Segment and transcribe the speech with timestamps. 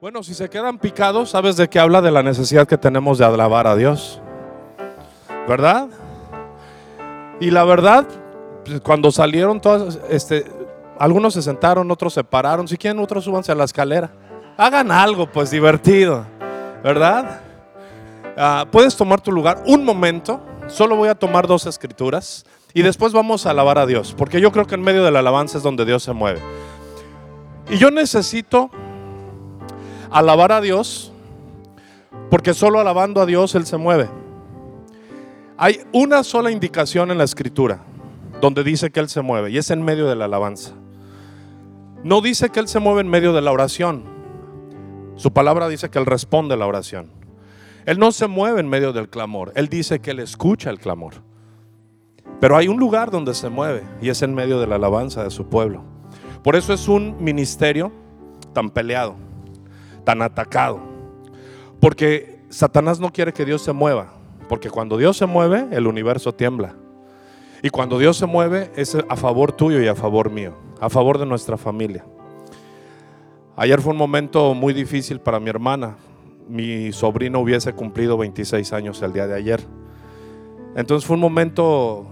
[0.00, 2.02] Bueno, si se quedan picados, ¿sabes de qué habla?
[2.02, 4.20] De la necesidad que tenemos de alabar a Dios.
[5.48, 5.88] ¿Verdad?
[7.40, 8.04] Y la verdad,
[8.64, 10.44] pues, cuando salieron todas, este,
[10.98, 12.68] algunos se sentaron, otros se pararon.
[12.68, 14.10] Si quieren, otros súbanse a la escalera.
[14.58, 16.26] Hagan algo, pues divertido.
[16.82, 17.40] ¿Verdad?
[18.36, 20.40] Ah, puedes tomar tu lugar un momento.
[20.66, 22.44] Solo voy a tomar dos escrituras.
[22.74, 24.14] Y después vamos a alabar a Dios.
[24.18, 26.40] Porque yo creo que en medio de la alabanza es donde Dios se mueve.
[27.70, 28.70] Y yo necesito
[30.14, 31.12] alabar a Dios.
[32.30, 34.08] Porque solo alabando a Dios Él se mueve.
[35.56, 37.80] Hay una sola indicación en la escritura
[38.40, 40.72] donde dice que Él se mueve y es en medio de la alabanza.
[42.02, 44.04] No dice que Él se mueve en medio de la oración.
[45.16, 47.10] Su palabra dice que Él responde a la oración.
[47.86, 49.52] Él no se mueve en medio del clamor.
[49.54, 51.14] Él dice que Él escucha el clamor.
[52.40, 55.30] Pero hay un lugar donde se mueve y es en medio de la alabanza de
[55.30, 55.82] su pueblo.
[56.42, 57.92] Por eso es un ministerio
[58.52, 59.16] tan peleado,
[60.04, 60.80] tan atacado.
[61.80, 64.12] Porque Satanás no quiere que Dios se mueva.
[64.48, 66.74] Porque cuando Dios se mueve, el universo tiembla.
[67.62, 71.18] Y cuando Dios se mueve es a favor tuyo y a favor mío, a favor
[71.18, 72.04] de nuestra familia.
[73.56, 75.96] Ayer fue un momento muy difícil para mi hermana.
[76.46, 79.60] Mi sobrino hubiese cumplido 26 años el día de ayer.
[80.76, 81.64] Entonces fue un momento,
[82.00, 82.06] o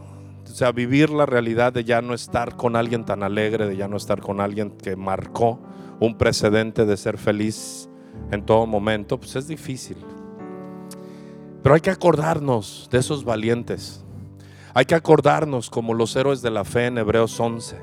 [0.47, 3.97] sea, vivir la realidad de ya no estar con alguien tan alegre, de ya no
[3.97, 5.61] estar con alguien que marcó
[6.01, 7.91] un precedente de ser feliz
[8.31, 9.97] en todo momento, pues es difícil.
[11.63, 14.03] Pero hay que acordarnos de esos valientes
[14.75, 17.77] hay que acordarnos como los héroes de la fe en Hebreos 11,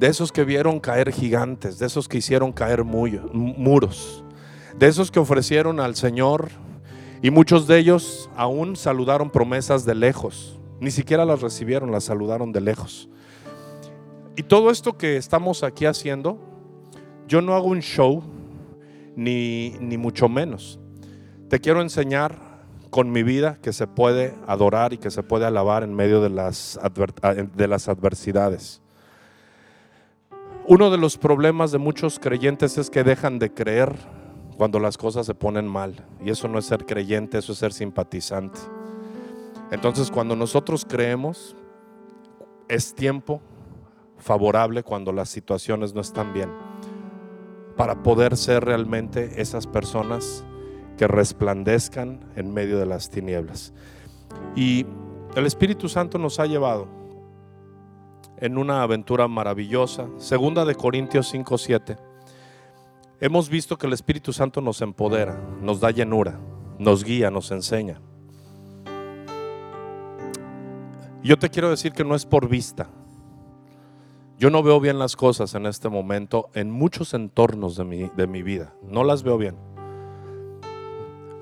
[0.00, 4.24] de esos que vieron caer gigantes, de esos que hicieron caer muros,
[4.78, 6.48] de esos que ofrecieron al Señor
[7.20, 12.52] y muchos de ellos aún saludaron promesas de lejos, ni siquiera las recibieron, las saludaron
[12.52, 13.10] de lejos.
[14.34, 16.38] Y todo esto que estamos aquí haciendo,
[17.28, 18.22] yo no hago un show,
[19.16, 20.78] ni, ni mucho menos.
[21.48, 22.52] Te quiero enseñar
[22.90, 26.28] con mi vida que se puede adorar y que se puede alabar en medio de
[26.28, 26.78] las,
[27.56, 28.82] de las adversidades.
[30.66, 33.94] Uno de los problemas de muchos creyentes es que dejan de creer
[34.58, 36.06] cuando las cosas se ponen mal.
[36.24, 38.60] Y eso no es ser creyente, eso es ser simpatizante.
[39.70, 41.56] Entonces cuando nosotros creemos,
[42.68, 43.40] es tiempo
[44.18, 46.50] favorable cuando las situaciones no están bien,
[47.76, 50.44] para poder ser realmente esas personas
[50.96, 53.72] que resplandezcan en medio de las tinieblas.
[54.54, 54.86] Y
[55.34, 56.88] el Espíritu Santo nos ha llevado
[58.36, 60.08] en una aventura maravillosa.
[60.18, 61.96] Segunda de Corintios 5:7.
[63.20, 66.40] Hemos visto que el Espíritu Santo nos empodera, nos da llenura,
[66.78, 68.00] nos guía, nos enseña.
[71.22, 72.88] Yo te quiero decir que no es por vista.
[74.38, 78.26] Yo no veo bien las cosas en este momento en muchos entornos de mi, de
[78.26, 78.74] mi vida.
[78.82, 79.56] No las veo bien.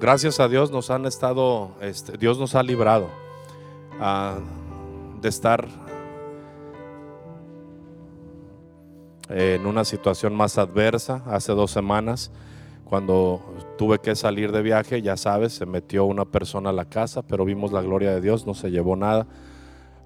[0.00, 3.08] Gracias a Dios nos han estado, este, Dios nos ha librado
[4.00, 4.38] ah,
[5.20, 5.68] de estar
[9.28, 12.30] en una situación más adversa hace dos semanas.
[12.84, 13.40] Cuando
[13.78, 17.44] tuve que salir de viaje, ya sabes, se metió una persona a la casa, pero
[17.44, 19.26] vimos la gloria de Dios, no se llevó nada.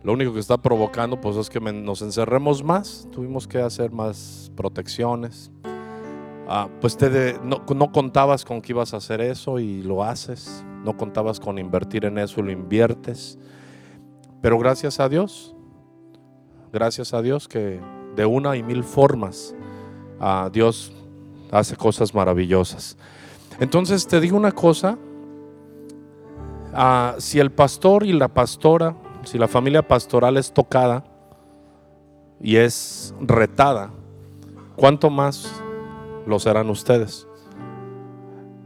[0.05, 4.53] Lo único que está provocando pues es que nos encerremos más, tuvimos que hacer más
[4.55, 5.51] protecciones.
[6.47, 10.95] Ah, pues te no, contabas con que ibas a hacer eso y lo haces, no
[10.95, 13.39] contabas con invertir en eso y lo inviertes.
[14.43, 15.57] Pero gracias a Dios,
[16.71, 17.81] gracias a Dios que
[18.15, 19.55] de una y mil formas
[20.21, 20.93] ah, Dios
[21.51, 22.99] hace cosas maravillosas.
[23.59, 24.99] Entonces te digo una cosa,
[26.75, 31.05] ah, si el pastor y la pastora, si la familia pastoral es tocada
[32.41, 33.91] y es retada,
[34.77, 35.63] ¿cuánto más
[36.27, 37.27] lo serán ustedes.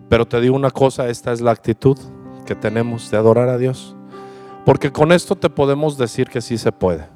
[0.09, 1.99] Pero te digo una cosa, esta es la actitud
[2.47, 3.95] que tenemos de adorar a Dios.
[4.65, 7.07] Porque con esto te podemos decir que sí se puede.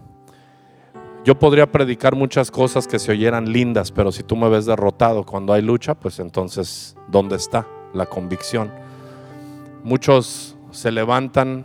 [1.25, 5.25] Yo podría predicar muchas cosas que se oyeran lindas, pero si tú me ves derrotado
[5.25, 8.73] cuando hay lucha, pues entonces, ¿dónde está la convicción?
[9.85, 11.65] Muchos se levantan,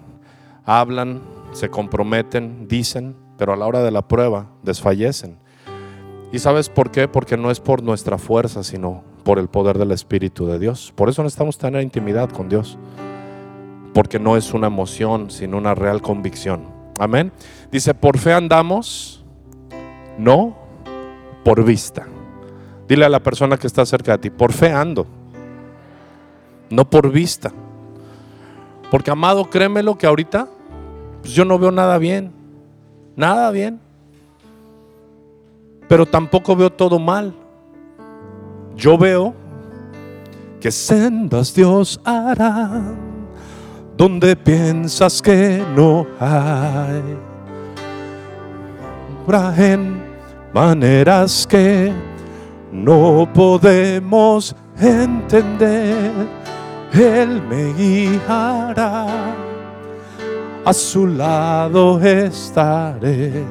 [0.64, 1.22] hablan,
[1.58, 5.40] se comprometen, dicen, pero a la hora de la prueba desfallecen.
[6.32, 7.08] ¿Y sabes por qué?
[7.08, 10.94] Porque no es por nuestra fuerza, sino por el poder del Espíritu de Dios.
[10.96, 12.78] Por eso necesitamos tener intimidad con Dios.
[13.94, 16.66] Porque no es una emoción, sino una real convicción.
[17.00, 17.32] Amén.
[17.72, 19.26] Dice, por fe andamos,
[20.18, 20.56] no
[21.44, 22.06] por vista.
[22.88, 25.08] Dile a la persona que está cerca de ti, por fe ando,
[26.70, 27.52] no por vista.
[28.92, 30.48] Porque amado, créemelo que ahorita
[31.22, 32.32] pues yo no veo nada bien.
[33.16, 33.88] Nada bien
[35.88, 37.34] pero tampoco veo todo mal.
[38.76, 39.34] Yo veo
[40.60, 42.82] que sendas Dios hará
[43.96, 47.02] donde piensas que no hay.
[49.58, 50.02] En
[50.54, 51.92] maneras que
[52.72, 56.12] no podemos entender,
[56.94, 59.08] Él me guiará,
[60.68, 63.46] a su lado estaré.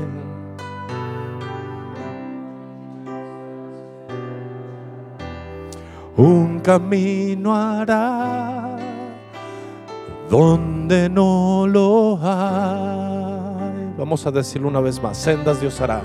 [6.14, 8.76] Un camino hará
[10.28, 13.94] donde no lo hay.
[13.96, 16.02] Vamos a decirlo una vez más, sendas Dios hará.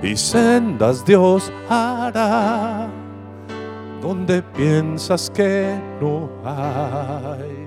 [0.00, 2.88] Y sendas Dios hará
[4.00, 7.66] donde piensas que no hay.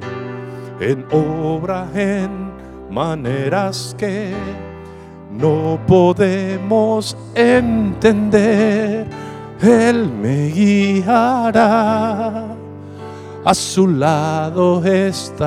[0.80, 2.45] En obra, en
[2.90, 4.34] maneras que
[5.32, 9.06] no podemos entender.
[9.62, 12.46] Él me guiará
[13.46, 15.46] a su lado estaré.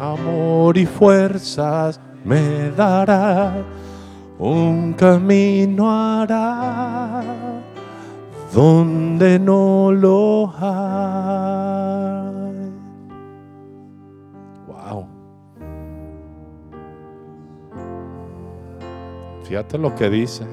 [0.00, 3.52] Amor y fuerzas me dará,
[4.38, 7.22] un camino hará
[8.54, 12.47] donde no lo hay.
[19.48, 20.46] Fíjate lo que dice.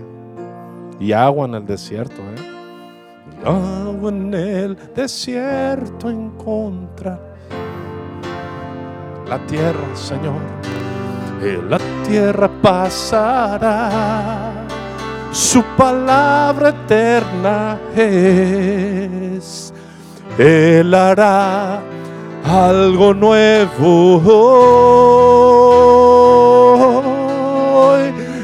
[1.02, 2.36] Y agua en el desierto, ¿eh?
[3.44, 7.20] agua en el desierto encontrar.
[9.28, 10.40] La tierra, Señor,
[11.70, 11.78] la
[12.08, 14.54] tierra pasará.
[15.34, 19.74] Su palabra eterna es.
[20.38, 21.82] Él hará
[22.46, 24.22] algo nuevo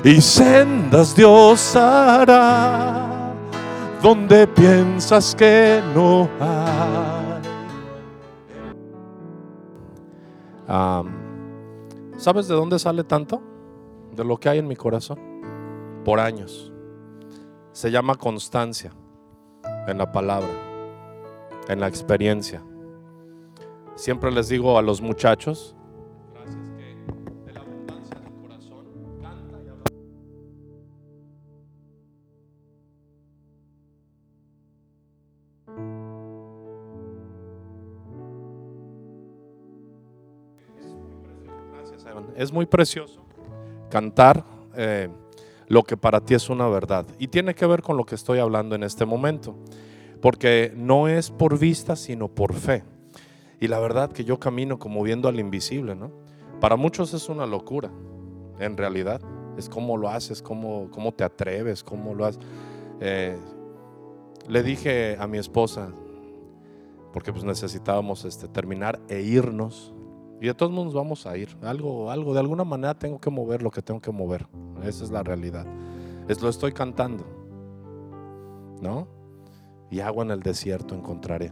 [0.03, 3.11] y sendas Dios hará
[4.01, 7.41] donde piensas que no hay.
[12.17, 13.41] ¿Sabes de dónde sale tanto?
[14.11, 15.19] De lo que hay en mi corazón.
[16.05, 16.71] Por años.
[17.71, 18.91] Se llama constancia
[19.87, 20.49] en la palabra,
[21.67, 22.63] en la experiencia.
[23.95, 25.75] Siempre les digo a los muchachos,
[42.41, 43.21] Es muy precioso
[43.91, 44.43] cantar
[44.75, 45.09] eh,
[45.67, 47.05] lo que para ti es una verdad.
[47.19, 49.55] Y tiene que ver con lo que estoy hablando en este momento.
[50.23, 52.83] Porque no es por vista, sino por fe.
[53.59, 56.11] Y la verdad que yo camino como viendo al invisible, ¿no?
[56.59, 57.91] Para muchos es una locura,
[58.57, 59.21] en realidad.
[59.55, 62.41] Es cómo lo haces, cómo, cómo te atreves, cómo lo haces.
[63.01, 63.37] Eh,
[64.47, 65.93] le dije a mi esposa,
[67.13, 69.93] porque pues necesitábamos este, terminar e irnos
[70.41, 71.55] y de todos modos vamos a ir.
[71.61, 74.47] Algo, algo, de alguna manera tengo que mover lo que tengo que mover.
[74.83, 75.67] Esa es la realidad.
[76.27, 77.23] Es lo estoy cantando.
[78.81, 79.07] ¿No?
[79.91, 81.51] Y agua en el desierto encontraré.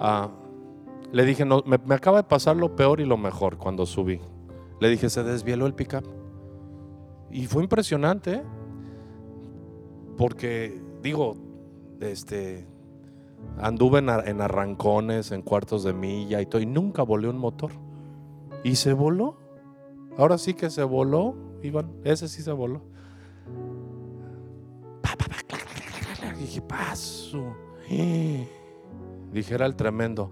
[0.00, 0.30] Ah,
[1.12, 4.18] le dije, no, me, acaba de pasar lo peor y lo mejor cuando subí.
[4.80, 6.04] Le dije, se desvieló el pickup.
[7.30, 8.42] Y fue impresionante, ¿eh?
[10.16, 11.36] porque digo,
[12.00, 12.66] este,
[13.58, 17.72] Anduve en, arrancones, en cuartos de milla y todo, y nunca volé un motor.
[18.64, 19.36] Y se voló.
[20.18, 21.92] Ahora sí que se voló, Iván.
[22.04, 22.82] Ese sí se voló.
[26.38, 27.54] Dije, paso.
[29.32, 30.30] Dijera el tremendo.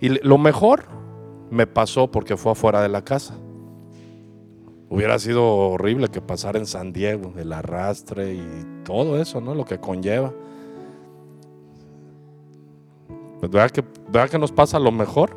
[0.00, 0.84] Y lo mejor
[1.50, 3.34] me pasó porque fue afuera de la casa.
[4.90, 9.54] Hubiera sido horrible que pasara en San Diego, el arrastre y todo eso, ¿no?
[9.54, 10.32] Lo que conlleva.
[13.38, 13.84] Pues ¿Verdad que,
[14.30, 15.36] que nos pasa lo mejor?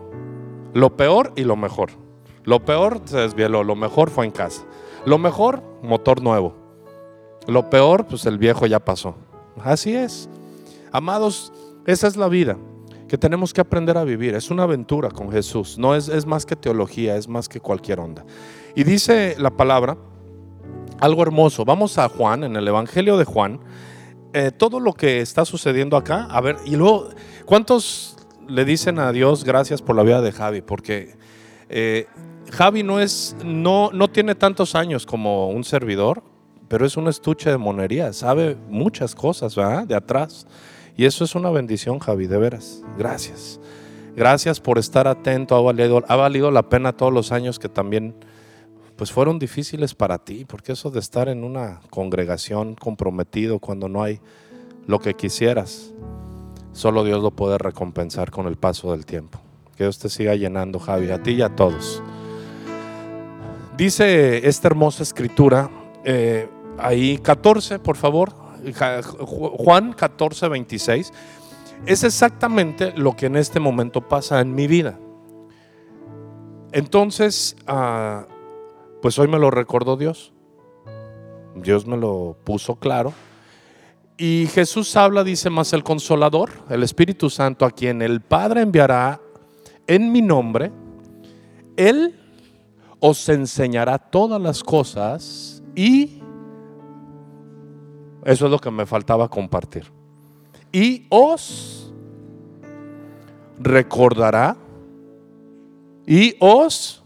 [0.73, 1.91] Lo peor y lo mejor.
[2.43, 4.63] Lo peor se desvieló, lo mejor fue en casa.
[5.05, 6.55] Lo mejor, motor nuevo.
[7.47, 9.15] Lo peor, pues el viejo ya pasó.
[9.63, 10.27] Así es.
[10.91, 11.53] Amados,
[11.85, 12.57] esa es la vida
[13.13, 14.33] que tenemos que aprender a vivir.
[14.33, 15.77] Es una aventura con Jesús.
[15.77, 18.25] No es, es más que teología, es más que cualquier onda.
[18.73, 19.95] Y dice la palabra
[20.99, 21.63] algo hermoso.
[21.63, 23.59] Vamos a Juan, en el Evangelio de Juan.
[24.33, 27.09] Eh, todo lo que está sucediendo acá, a ver, y luego,
[27.45, 28.17] ¿cuántos
[28.47, 30.61] le dicen a Dios gracias por la vida de Javi?
[30.63, 31.15] Porque
[31.69, 32.07] eh,
[32.49, 36.23] Javi no es, no, no tiene tantos años como un servidor,
[36.67, 39.85] pero es un estuche de monería, sabe muchas cosas, ¿verdad?
[39.85, 40.47] De atrás.
[40.95, 42.83] Y eso es una bendición, Javi, de veras.
[42.97, 43.59] Gracias.
[44.15, 48.13] Gracias por estar atento, ha valido, ha valido la pena todos los años que también
[48.95, 54.03] pues fueron difíciles para ti, porque eso de estar en una congregación comprometido cuando no
[54.03, 54.19] hay
[54.85, 55.93] lo que quisieras,
[56.73, 59.39] solo Dios lo puede recompensar con el paso del tiempo.
[59.75, 62.03] Que Dios te siga llenando, Javi, a ti y a todos.
[63.75, 65.71] Dice esta hermosa escritura,
[66.05, 66.47] eh,
[66.77, 68.42] ahí 14, por favor,
[68.73, 71.11] Juan 14, 26,
[71.85, 74.99] es exactamente lo que en este momento pasa en mi vida.
[76.71, 78.25] Entonces, ah,
[79.01, 80.33] pues hoy me lo recordó Dios.
[81.55, 83.13] Dios me lo puso claro.
[84.17, 89.19] Y Jesús habla, dice más el consolador, el Espíritu Santo, a quien el Padre enviará
[89.87, 90.71] en mi nombre,
[91.75, 92.19] Él
[92.99, 96.22] os enseñará todas las cosas y
[98.25, 99.91] eso es lo que me faltaba compartir.
[100.71, 101.93] Y os
[103.59, 104.57] recordará
[106.05, 107.03] y os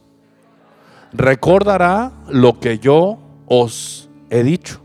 [1.14, 4.82] recordará lo que yo os he dicho.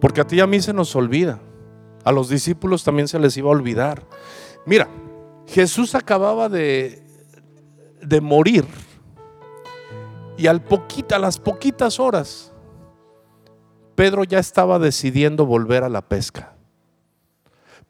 [0.00, 1.40] Porque a ti y a mí se nos olvida.
[2.04, 4.02] A los discípulos también se les iba a olvidar.
[4.64, 4.88] Mira,
[5.46, 7.02] Jesús acababa de,
[8.02, 8.64] de morir
[10.36, 12.47] y al poquita, a las poquitas horas,
[13.98, 16.54] Pedro ya estaba decidiendo volver a la pesca.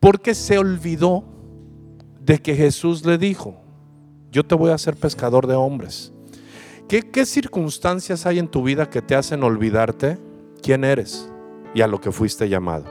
[0.00, 1.22] Porque se olvidó
[2.18, 3.60] de que Jesús le dijo,
[4.32, 6.10] yo te voy a hacer pescador de hombres.
[6.88, 10.16] ¿Qué, ¿Qué, circunstancias hay en tu vida que te hacen olvidarte
[10.62, 11.28] quién eres
[11.74, 12.86] y a lo que fuiste llamado?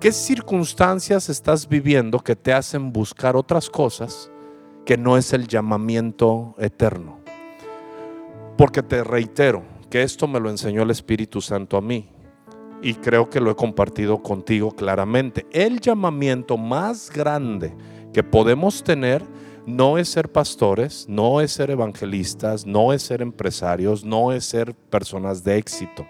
[0.00, 4.30] ¿Qué circunstancias estás viviendo que te hacen buscar otras cosas
[4.86, 7.18] que no es el llamamiento eterno?
[8.56, 12.08] Porque te reitero que esto me lo enseñó el Espíritu Santo a mí
[12.82, 15.46] y creo que lo he compartido contigo claramente.
[15.50, 17.74] El llamamiento más grande
[18.12, 19.22] que podemos tener
[19.66, 24.74] no es ser pastores, no es ser evangelistas, no es ser empresarios, no es ser
[24.74, 26.06] personas de éxito.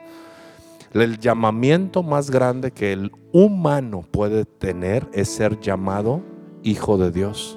[0.93, 6.23] El llamamiento más grande que el humano puede tener es ser llamado
[6.63, 7.57] hijo de Dios.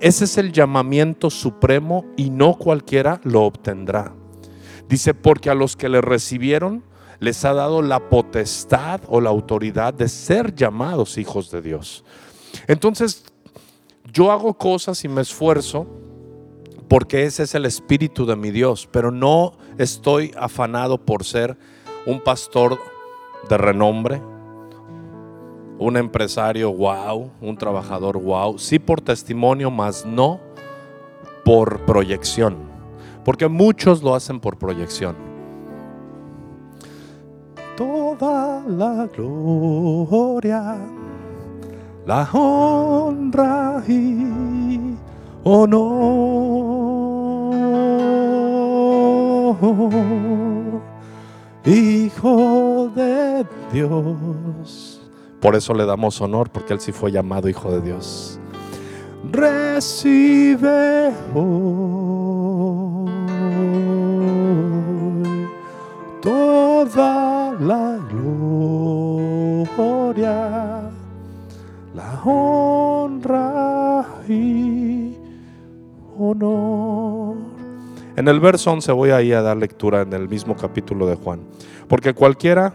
[0.00, 4.14] Ese es el llamamiento supremo y no cualquiera lo obtendrá.
[4.88, 6.84] Dice, porque a los que le recibieron
[7.18, 12.04] les ha dado la potestad o la autoridad de ser llamados hijos de Dios.
[12.66, 13.24] Entonces,
[14.12, 15.86] yo hago cosas y me esfuerzo
[16.88, 21.56] porque ese es el espíritu de mi Dios, pero no estoy afanado por ser
[22.06, 22.78] un pastor
[23.48, 24.22] de renombre,
[25.78, 30.40] un empresario wow, un trabajador wow, sí por testimonio, más no
[31.44, 32.56] por proyección,
[33.26, 35.16] porque muchos lo hacen por proyección.
[37.76, 40.76] Toda la gloria
[42.06, 44.94] la honra y
[45.42, 45.96] honor.
[51.64, 55.00] Hijo de Dios.
[55.40, 58.38] Por eso le damos honor, porque Él sí fue llamado Hijo de Dios.
[59.32, 62.25] Recibe hoy
[67.60, 69.46] la gloria
[71.96, 75.16] la honra y
[76.18, 77.36] honor.
[78.16, 81.40] En el verso 11 voy ahí a dar lectura en el mismo capítulo de Juan.
[81.88, 82.74] Porque cualquiera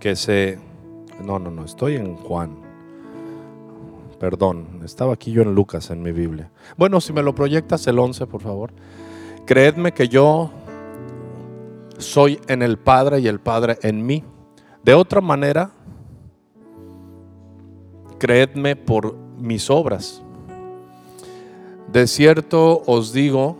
[0.00, 0.58] que se...
[1.24, 2.56] No, no, no, estoy en Juan.
[4.20, 6.50] Perdón, estaba aquí yo en Lucas en mi Biblia.
[6.76, 8.72] Bueno, si me lo proyectas el 11, por favor.
[9.46, 10.50] Creedme que yo
[11.98, 14.24] soy en el Padre y el Padre en mí.
[14.82, 15.70] De otra manera,
[18.18, 20.22] creedme por mis obras.
[21.92, 23.56] De cierto os digo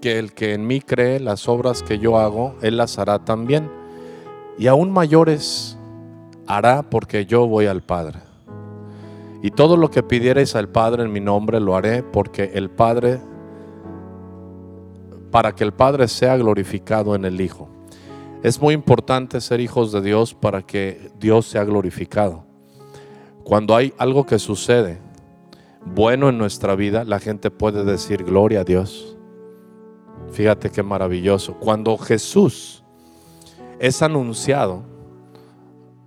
[0.00, 3.70] que el que en mí cree las obras que yo hago, él las hará también.
[4.58, 5.76] Y aún mayores
[6.46, 8.20] hará porque yo voy al Padre.
[9.42, 13.20] Y todo lo que pidierais al Padre en mi nombre lo haré porque el Padre,
[15.36, 17.68] para que el Padre sea glorificado en el Hijo.
[18.42, 22.46] Es muy importante ser hijos de Dios para que Dios sea glorificado.
[23.44, 24.98] Cuando hay algo que sucede
[25.84, 29.18] bueno en nuestra vida, la gente puede decir gloria a Dios.
[30.32, 31.52] Fíjate qué maravilloso.
[31.60, 32.82] Cuando Jesús
[33.78, 34.84] es anunciado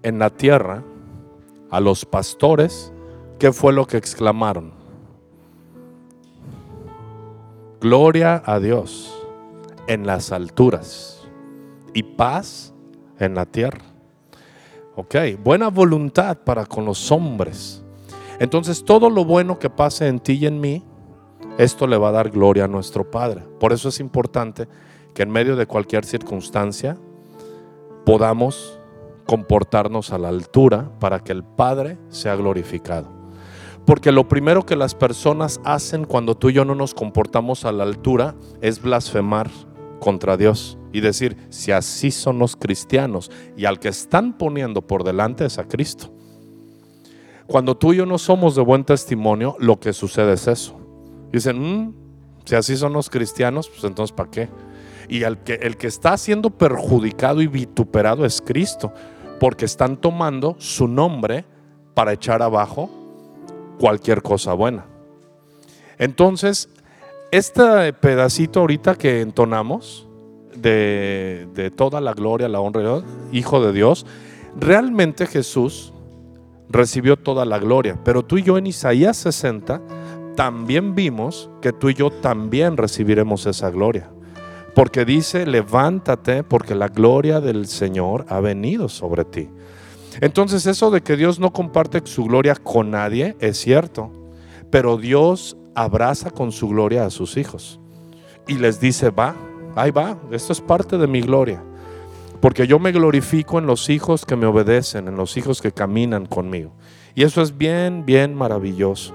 [0.01, 0.83] en la tierra
[1.69, 2.91] a los pastores,
[3.37, 4.73] ¿qué fue lo que exclamaron?
[7.79, 9.17] Gloria a Dios
[9.89, 11.27] en las alturas
[11.95, 12.75] y paz
[13.17, 13.81] en la tierra.
[14.95, 17.83] Ok, buena voluntad para con los hombres.
[18.39, 20.83] Entonces todo lo bueno que pase en ti y en mí
[21.57, 23.41] esto le va a dar gloria a nuestro Padre.
[23.59, 24.67] Por eso es importante
[25.15, 26.95] que en medio de cualquier circunstancia
[28.05, 28.79] podamos
[29.25, 33.07] comportarnos a la altura para que el Padre sea glorificado.
[33.85, 37.71] Porque lo primero que las personas hacen cuando tú y yo no nos comportamos a
[37.71, 39.49] la altura es blasfemar
[39.99, 45.03] contra Dios y decir, si así son los cristianos y al que están poniendo por
[45.03, 46.13] delante es a Cristo.
[47.47, 50.79] Cuando tú y yo no somos de buen testimonio, lo que sucede es eso.
[51.31, 51.93] Dicen, mm,
[52.45, 54.49] si así son los cristianos, pues entonces ¿para qué?
[55.07, 58.93] Y el que, el que está siendo perjudicado y vituperado es Cristo,
[59.39, 61.45] porque están tomando su nombre
[61.95, 62.89] para echar abajo
[63.79, 64.85] cualquier cosa buena.
[65.97, 66.69] Entonces,
[67.31, 70.07] este pedacito ahorita que entonamos
[70.55, 74.05] de, de toda la gloria, la honra, Hijo de Dios,
[74.59, 75.93] realmente Jesús
[76.69, 77.97] recibió toda la gloria.
[78.03, 79.81] Pero tú y yo en Isaías 60
[80.35, 84.09] también vimos que tú y yo también recibiremos esa gloria.
[84.75, 89.49] Porque dice, levántate porque la gloria del Señor ha venido sobre ti.
[90.21, 94.11] Entonces eso de que Dios no comparte su gloria con nadie es cierto,
[94.69, 97.79] pero Dios abraza con su gloria a sus hijos
[98.47, 99.33] y les dice, va,
[99.75, 101.63] ahí va, esto es parte de mi gloria.
[102.41, 106.25] Porque yo me glorifico en los hijos que me obedecen, en los hijos que caminan
[106.25, 106.73] conmigo.
[107.15, 109.13] Y eso es bien, bien maravilloso.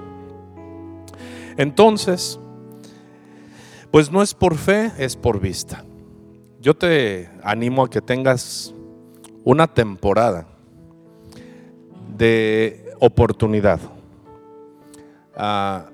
[1.57, 2.39] Entonces,
[3.91, 5.85] pues no es por fe, es por vista.
[6.61, 8.73] Yo te animo a que tengas
[9.43, 10.47] una temporada
[12.17, 13.79] de oportunidad.
[15.35, 15.89] Ah,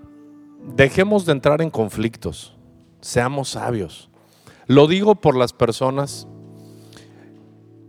[0.75, 2.55] dejemos de entrar en conflictos,
[3.01, 4.09] seamos sabios.
[4.67, 6.27] Lo digo por las personas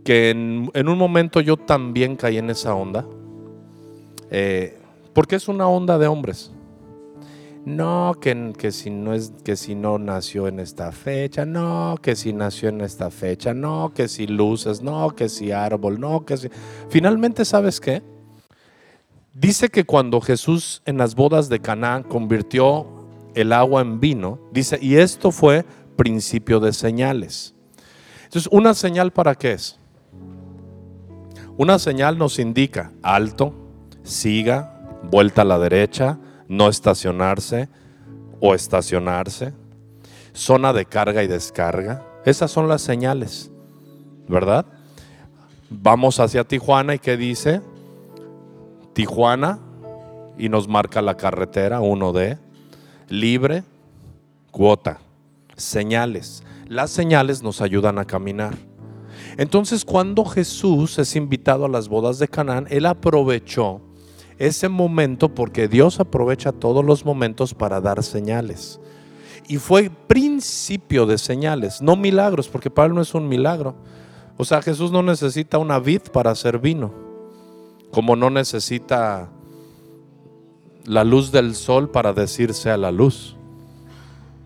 [0.03, 3.05] que en, un momento yo también caí en esa onda,
[4.31, 4.77] eh,
[5.13, 6.51] porque es una onda de hombres.
[7.65, 12.17] No, que, que, si no es, que si no nació en esta fecha, no, que
[12.17, 16.35] si nació en esta fecha, no, que si luces, no, que si árbol, no, que
[16.35, 16.49] si.
[16.89, 18.03] Finalmente, ¿sabes qué?
[19.33, 22.85] Dice que cuando Jesús en las bodas de Canaán convirtió
[23.33, 25.65] el agua en vino, dice, y esto fue
[25.95, 27.55] principio de señales.
[28.25, 29.79] Entonces, ¿una señal para qué es?
[31.57, 33.55] Una señal nos indica alto,
[34.03, 37.69] siga, vuelta a la derecha, no estacionarse
[38.39, 39.53] o estacionarse,
[40.33, 42.05] zona de carga y descarga.
[42.23, 43.51] Esas son las señales,
[44.27, 44.67] ¿verdad?
[45.71, 47.61] Vamos hacia Tijuana y ¿qué dice?
[48.93, 49.59] Tijuana
[50.37, 52.37] y nos marca la carretera 1D,
[53.09, 53.63] libre,
[54.51, 54.99] cuota,
[55.55, 56.43] señales.
[56.67, 58.55] Las señales nos ayudan a caminar.
[59.37, 63.81] Entonces cuando Jesús es invitado a las bodas de Canaán, él aprovechó
[64.37, 68.79] ese momento porque Dios aprovecha todos los momentos para dar señales.
[69.47, 73.75] Y fue principio de señales, no milagros, porque él no es un milagro.
[74.37, 76.93] O sea, Jesús no necesita una vid para hacer vino,
[77.93, 79.29] como no necesita
[80.85, 83.37] la luz del sol para decir sea la luz.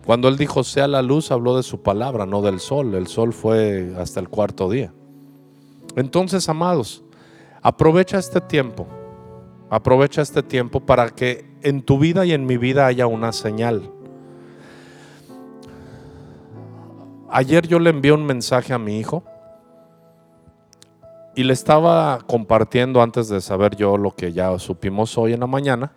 [0.04, 2.94] Cuando él dijo sea la luz, habló de su palabra, no del sol.
[2.94, 4.92] El sol fue hasta el cuarto día.
[5.96, 7.02] Entonces, amados,
[7.62, 8.86] aprovecha este tiempo.
[9.70, 13.90] Aprovecha este tiempo para que en tu vida y en mi vida haya una señal.
[17.30, 19.24] Ayer yo le envié un mensaje a mi hijo
[21.38, 25.46] y le estaba compartiendo antes de saber yo lo que ya supimos hoy en la
[25.46, 25.92] mañana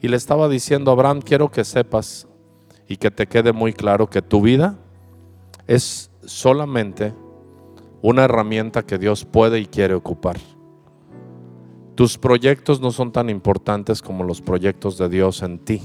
[0.00, 2.28] y le estaba diciendo, Abraham, quiero que sepas
[2.86, 4.78] y que te quede muy claro que tu vida
[5.66, 7.12] es solamente
[8.02, 10.36] una herramienta que Dios puede y quiere ocupar.
[11.96, 15.82] Tus proyectos no son tan importantes como los proyectos de Dios en ti.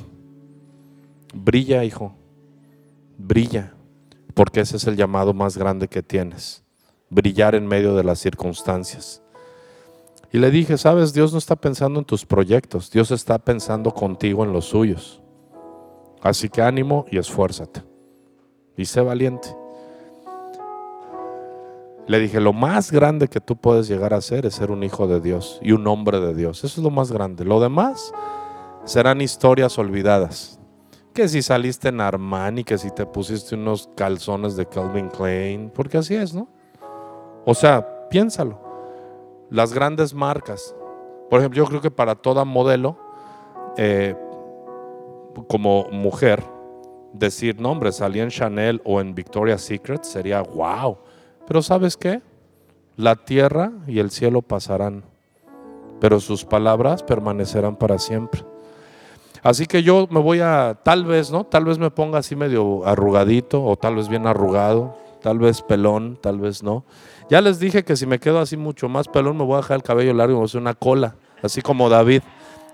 [1.33, 2.13] Brilla, hijo,
[3.17, 3.73] brilla,
[4.35, 6.63] porque ese es el llamado más grande que tienes,
[7.09, 9.21] brillar en medio de las circunstancias.
[10.31, 14.43] Y le dije, sabes, Dios no está pensando en tus proyectos, Dios está pensando contigo
[14.43, 15.21] en los suyos.
[16.21, 17.81] Así que ánimo y esfuérzate.
[18.77, 19.55] Y sé valiente.
[22.07, 25.07] Le dije, lo más grande que tú puedes llegar a ser es ser un hijo
[25.07, 26.63] de Dios y un hombre de Dios.
[26.63, 27.45] Eso es lo más grande.
[27.45, 28.11] Lo demás
[28.83, 30.59] serán historias olvidadas.
[31.13, 35.97] Que si saliste en Armani, que si te pusiste unos calzones de Calvin Klein, porque
[35.97, 36.47] así es, ¿no?
[37.45, 38.59] O sea, piénsalo.
[39.49, 40.75] Las grandes marcas.
[41.29, 42.97] Por ejemplo, yo creo que para toda modelo,
[43.77, 44.15] eh,
[45.47, 46.43] como mujer,
[47.13, 50.97] decir, no hombre, salí en Chanel o en Victoria's Secret sería wow.
[51.47, 52.21] Pero ¿sabes qué?
[52.95, 55.03] La tierra y el cielo pasarán,
[55.99, 58.43] pero sus palabras permanecerán para siempre.
[59.41, 61.45] Así que yo me voy a, tal vez, ¿no?
[61.45, 66.17] Tal vez me ponga así medio arrugadito o tal vez bien arrugado, tal vez pelón,
[66.21, 66.83] tal vez no.
[67.29, 69.77] Ya les dije que si me quedo así mucho más pelón me voy a dejar
[69.77, 72.23] el cabello largo, voy a hacer una cola, así como David,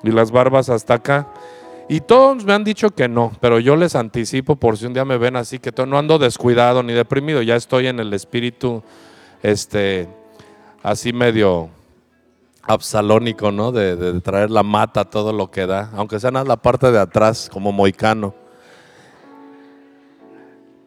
[0.03, 1.27] y las barbas hasta acá.
[1.89, 5.05] Y todos me han dicho que no, pero yo les anticipo por si un día
[5.05, 8.81] me ven así, que no ando descuidado ni deprimido, ya estoy en el espíritu,
[9.43, 10.07] este,
[10.81, 11.69] así medio
[12.63, 13.71] absalónico, ¿no?
[13.71, 17.49] De, traer la mata, todo lo que da, aunque sea en la parte de atrás,
[17.51, 18.33] como moicano.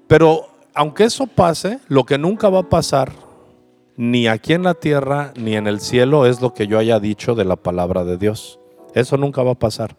[0.06, 3.12] Pero aunque eso pase, lo que nunca va a pasar,
[3.98, 7.34] ni aquí en la tierra, ni en el cielo, es lo que yo haya dicho
[7.34, 8.60] de la palabra de Dios.
[8.94, 9.96] Eso nunca va a pasar.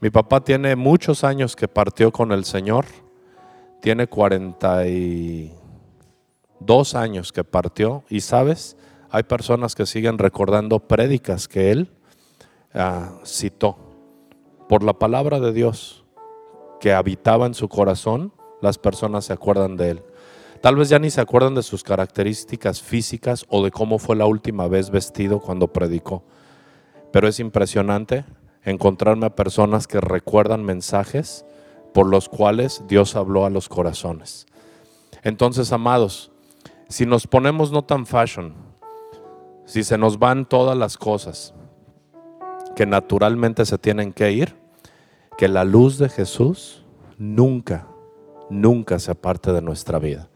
[0.00, 2.86] Mi papá tiene muchos años que partió con el Señor.
[3.82, 8.04] Tiene 42 años que partió.
[8.08, 8.78] Y sabes,
[9.10, 11.90] hay personas que siguen recordando prédicas que él
[12.72, 13.76] ah, citó.
[14.66, 16.06] Por la palabra de Dios
[16.80, 20.02] que habitaba en su corazón, las personas se acuerdan de él.
[20.64, 24.24] Tal vez ya ni se acuerdan de sus características físicas o de cómo fue la
[24.24, 26.24] última vez vestido cuando predicó.
[27.12, 28.24] Pero es impresionante
[28.62, 31.44] encontrarme a personas que recuerdan mensajes
[31.92, 34.46] por los cuales Dios habló a los corazones.
[35.22, 36.32] Entonces, amados,
[36.88, 38.54] si nos ponemos no tan fashion,
[39.66, 41.52] si se nos van todas las cosas
[42.74, 44.56] que naturalmente se tienen que ir,
[45.36, 46.86] que la luz de Jesús
[47.18, 47.86] nunca,
[48.48, 50.30] nunca se aparte de nuestra vida.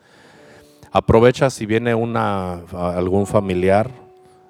[0.90, 3.90] Aprovecha si viene algún familiar,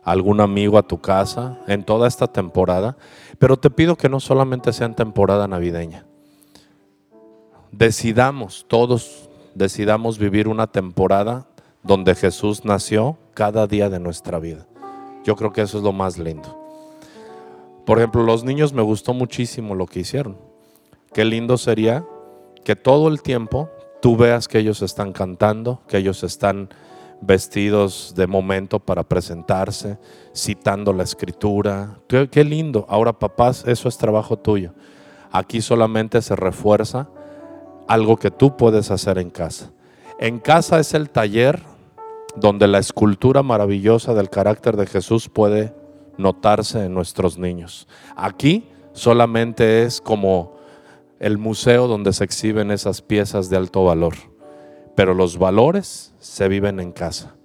[0.05, 2.97] algún amigo a tu casa en toda esta temporada,
[3.39, 6.05] pero te pido que no solamente sea en temporada navideña.
[7.73, 11.47] Decidamos, todos decidamos vivir una temporada
[11.83, 14.67] donde Jesús nació cada día de nuestra vida.
[15.25, 16.57] Yo creo que eso es lo más lindo.
[17.85, 20.37] Por ejemplo, los niños me gustó muchísimo lo que hicieron.
[21.13, 22.05] Qué lindo sería
[22.65, 26.69] que todo el tiempo tú veas que ellos están cantando, que ellos están
[27.21, 29.99] vestidos de momento para presentarse,
[30.35, 31.99] citando la escritura.
[32.07, 32.87] Qué, qué, lindo.
[32.89, 34.73] Ahora, papás, eso es trabajo tuyo.
[35.33, 37.09] Aquí solamente se refuerza
[37.87, 39.73] algo que tú puedes hacer en casa.
[40.21, 41.63] En casa es el taller
[42.37, 45.75] donde la escultura maravillosa del carácter de Jesús puede
[46.17, 47.89] notarse en nuestros niños.
[48.17, 50.58] Aquí solamente es como
[51.19, 54.15] el museo donde se exhiben esas piezas de alto valor,
[54.95, 57.37] pero los valores se viven en casa.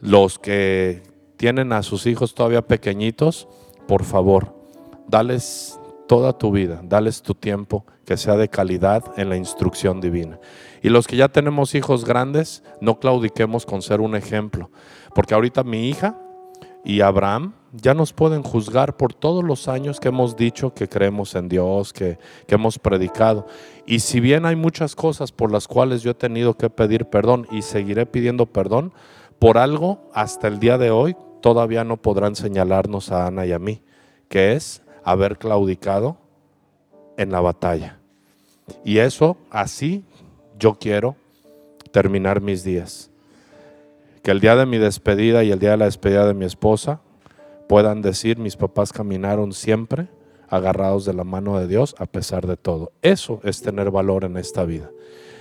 [0.00, 1.02] Los que
[1.36, 3.48] tienen a sus hijos todavía pequeñitos,
[3.86, 4.54] por favor,
[5.08, 10.38] dales toda tu vida, dales tu tiempo que sea de calidad en la instrucción divina.
[10.82, 14.70] Y los que ya tenemos hijos grandes, no claudiquemos con ser un ejemplo.
[15.14, 16.18] Porque ahorita mi hija
[16.84, 21.34] y Abraham ya nos pueden juzgar por todos los años que hemos dicho que creemos
[21.34, 23.46] en Dios, que, que hemos predicado.
[23.86, 27.48] Y si bien hay muchas cosas por las cuales yo he tenido que pedir perdón
[27.50, 28.92] y seguiré pidiendo perdón,
[29.38, 33.58] por algo hasta el día de hoy todavía no podrán señalarnos a Ana y a
[33.58, 33.82] mí,
[34.28, 36.16] que es haber claudicado
[37.16, 37.98] en la batalla.
[38.84, 40.04] Y eso así
[40.58, 41.16] yo quiero
[41.92, 43.10] terminar mis días.
[44.24, 47.02] Que el día de mi despedida y el día de la despedida de mi esposa
[47.68, 50.08] puedan decir, mis papás caminaron siempre
[50.48, 52.92] agarrados de la mano de Dios a pesar de todo.
[53.02, 54.90] Eso es tener valor en esta vida.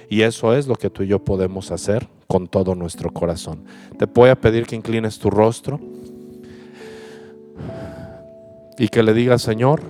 [0.10, 3.63] Y eso es lo que tú y yo podemos hacer con todo nuestro corazón.
[3.98, 5.80] Te voy a pedir que inclines tu rostro
[8.78, 9.82] y que le digas, Señor,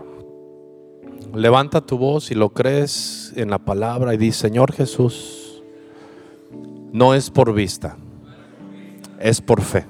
[1.34, 5.64] levanta tu voz y lo crees en la palabra y di, Señor Jesús,
[6.92, 7.98] no es por vista,
[9.24, 9.86] es por fe.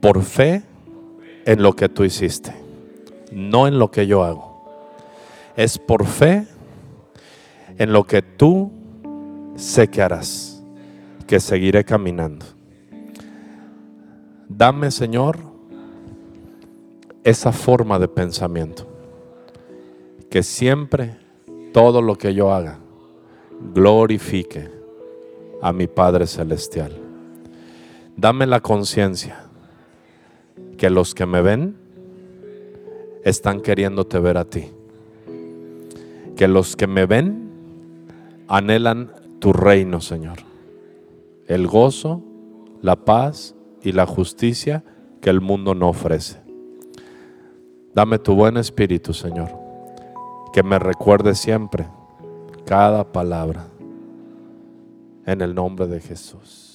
[0.00, 0.62] Por fe
[1.46, 2.54] en lo que tú hiciste,
[3.32, 4.62] no en lo que yo hago.
[5.56, 6.46] Es por fe
[7.78, 8.70] en lo que tú
[9.56, 10.62] sé que harás,
[11.26, 12.44] que seguiré caminando.
[14.46, 15.38] Dame, Señor,
[17.24, 18.86] esa forma de pensamiento
[20.28, 21.16] que siempre
[21.72, 22.78] todo lo que yo haga
[23.74, 24.68] glorifique
[25.62, 27.11] a mi Padre Celestial.
[28.16, 29.46] Dame la conciencia
[30.76, 31.76] que los que me ven
[33.24, 34.70] están queriéndote ver a ti.
[36.36, 37.50] Que los que me ven
[38.48, 40.38] anhelan tu reino, Señor.
[41.46, 42.22] El gozo,
[42.80, 44.84] la paz y la justicia
[45.20, 46.40] que el mundo no ofrece.
[47.94, 49.62] Dame tu buen espíritu, Señor
[50.52, 51.88] que me recuerde siempre
[52.66, 53.66] cada palabra
[55.24, 56.71] en el nombre de Jesús.